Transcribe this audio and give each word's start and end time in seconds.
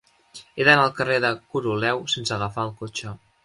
He 0.61 0.65
d'anar 0.67 0.85
al 0.85 0.95
carrer 1.01 1.19
de 1.27 1.31
Coroleu 1.53 2.03
sense 2.17 2.37
agafar 2.41 2.69
el 2.69 2.77
cotxe. 2.85 3.19